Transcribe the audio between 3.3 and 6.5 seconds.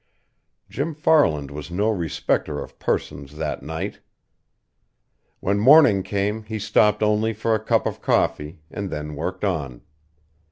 that night. When morning came